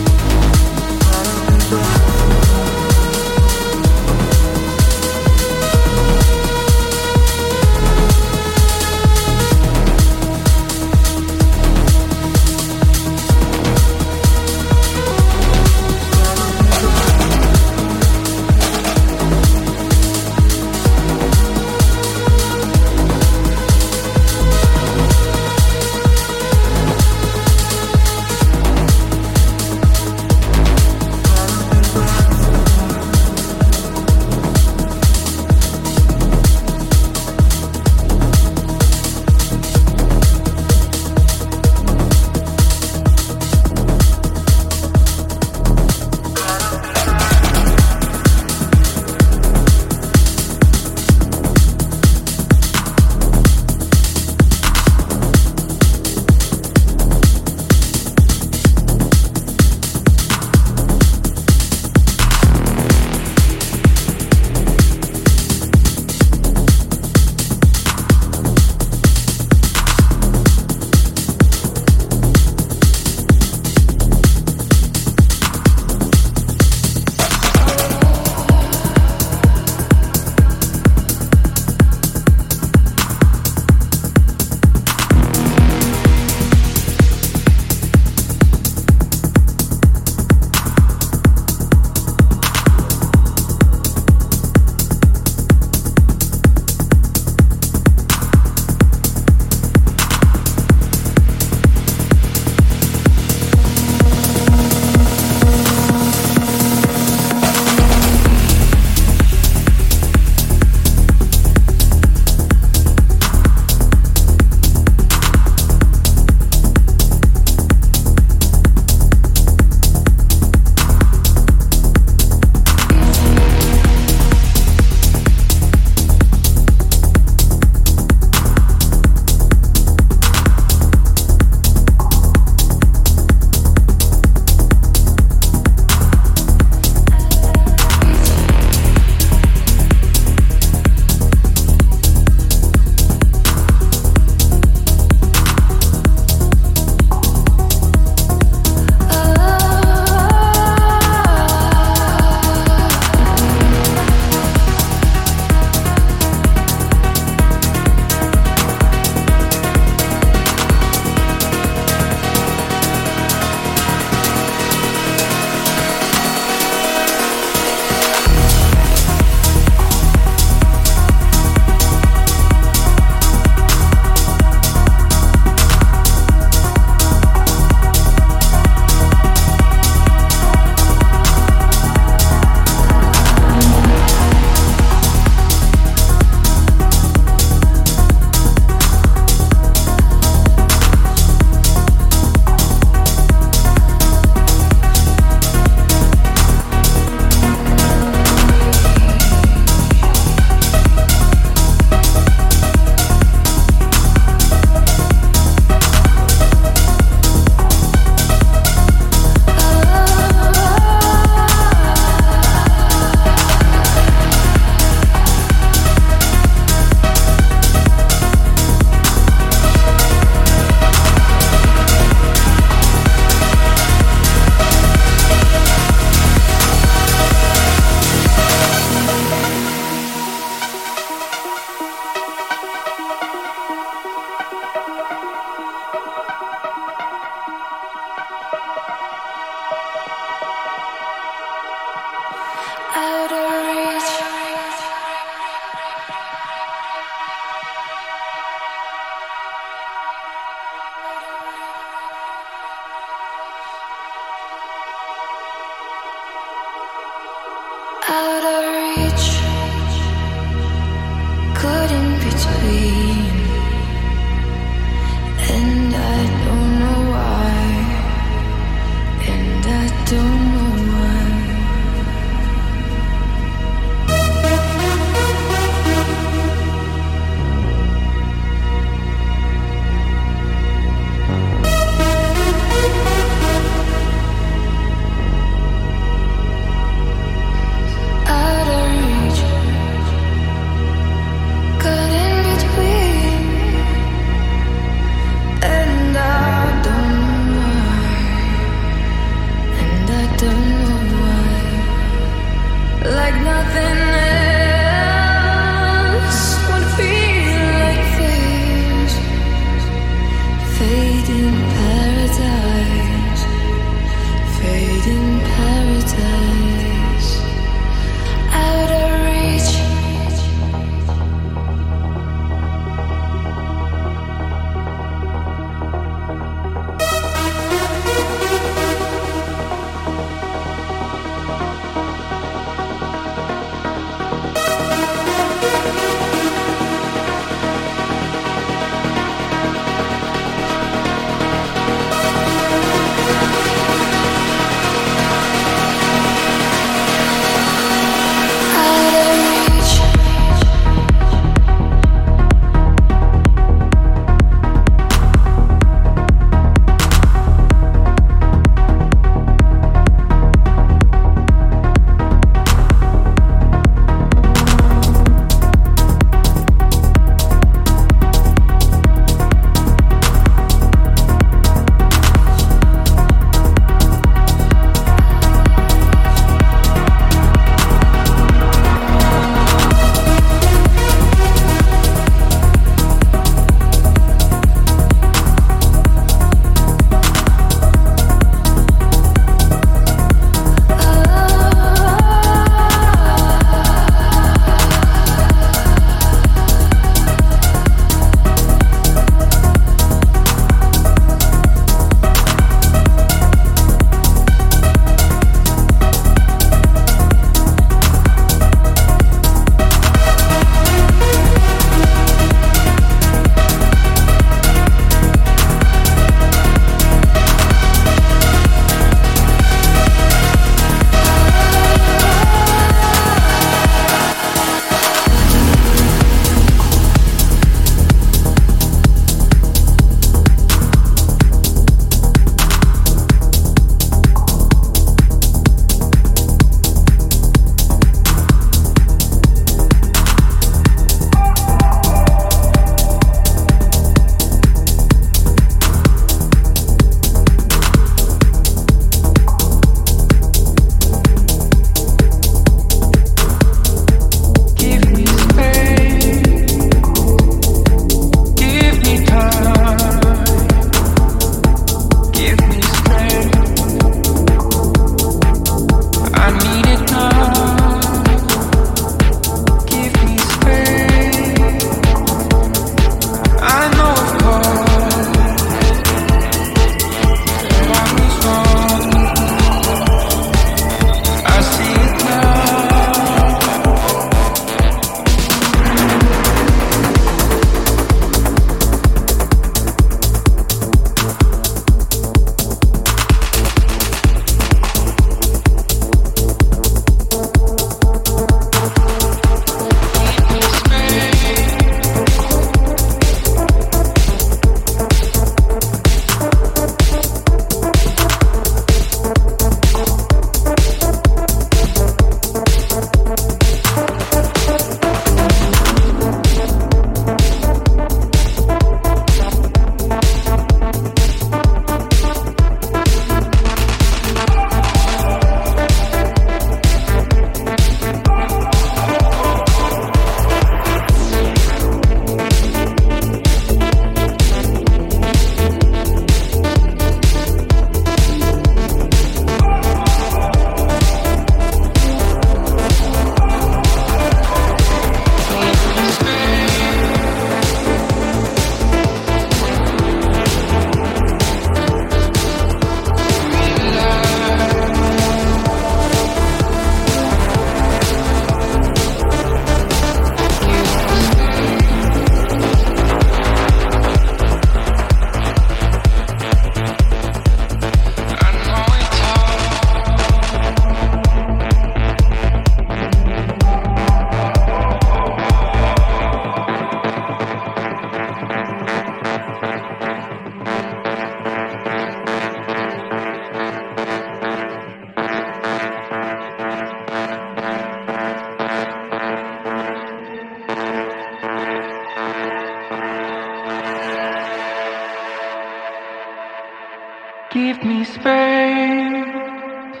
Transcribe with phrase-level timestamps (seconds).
[598.14, 600.00] space.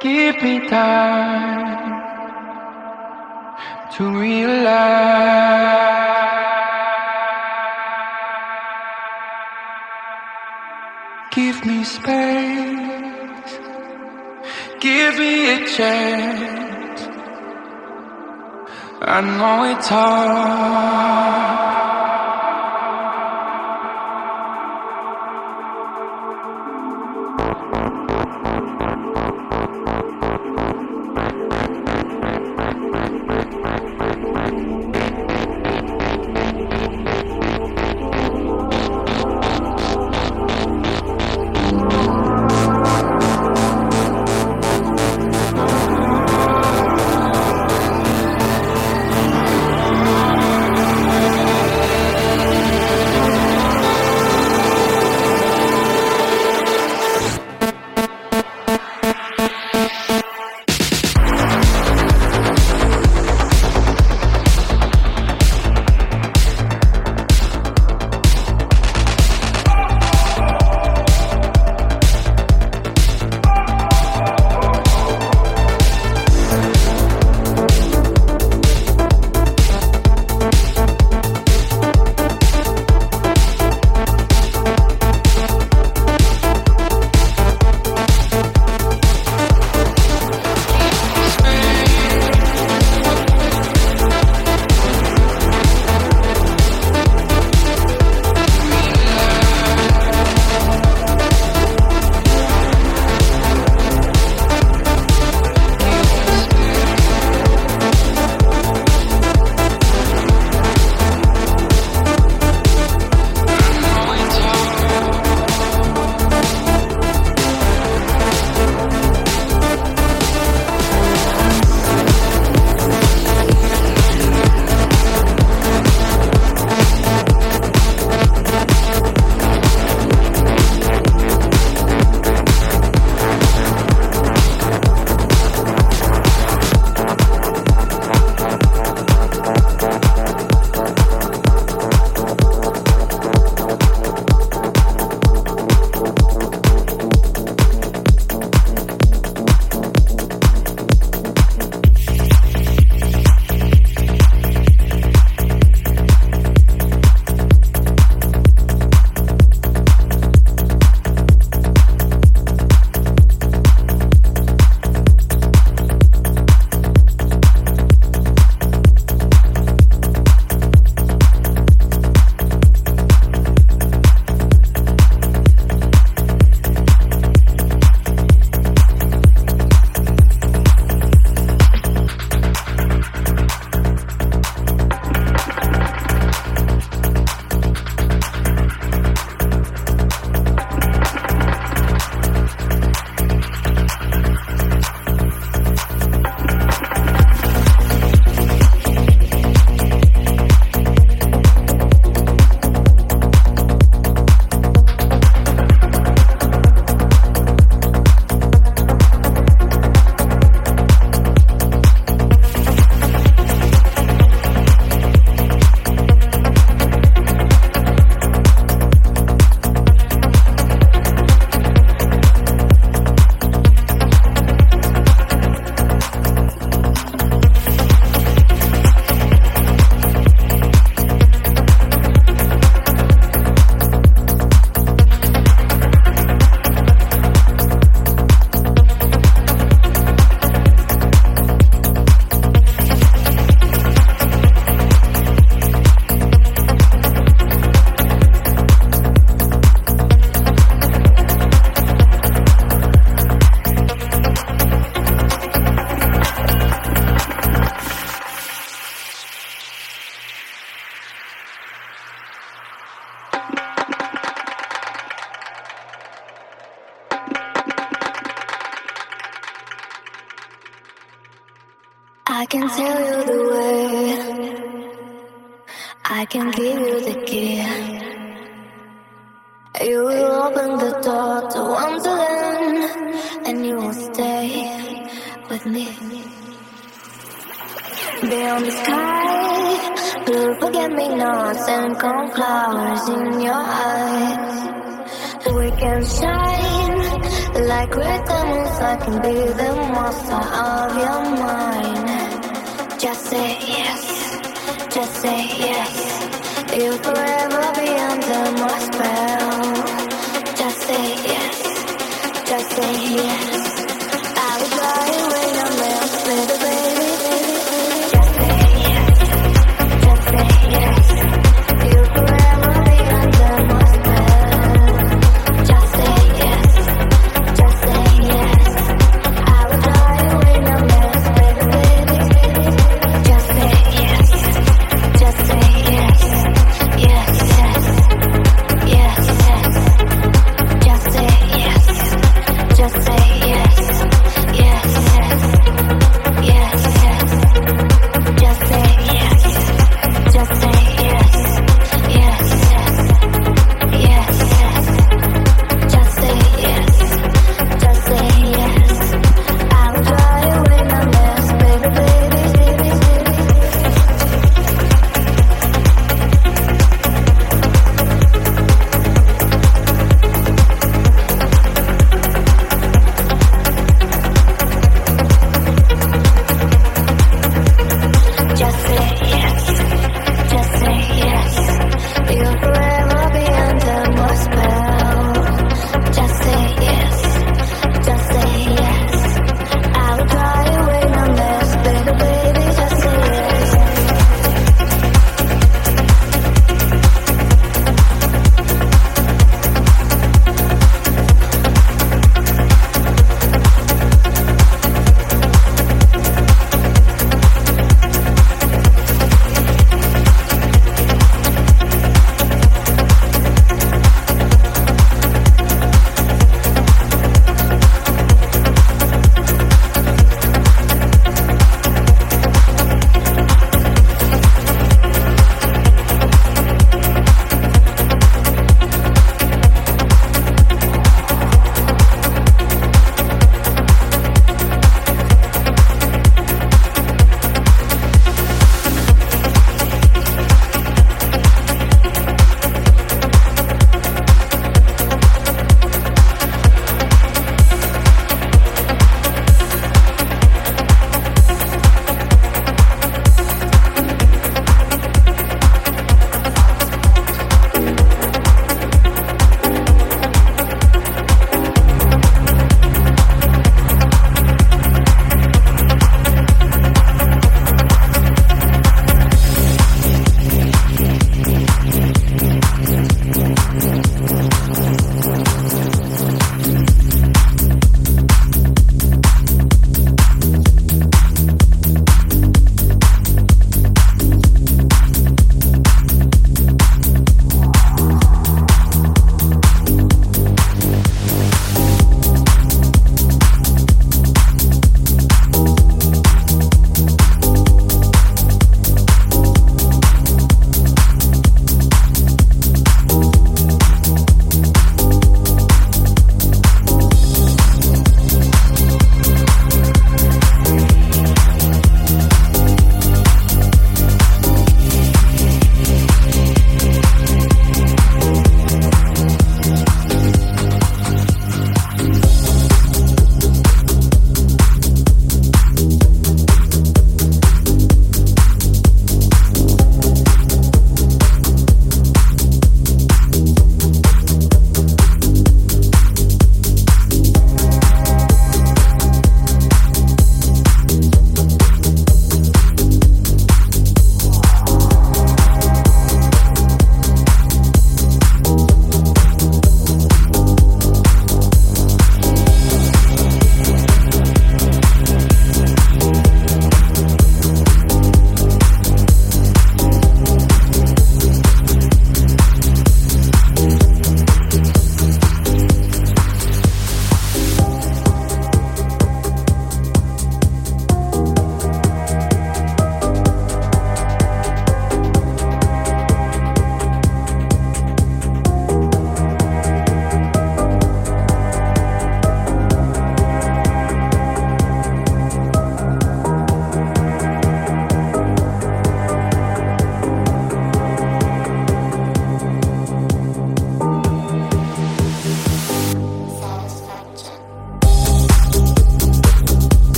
[0.00, 1.49] Give me time.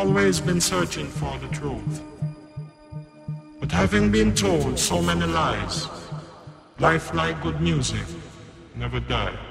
[0.00, 2.00] Always been searching for the truth.
[3.60, 5.88] But having been told so many lies,
[6.78, 8.06] life like good music
[8.74, 9.49] never died.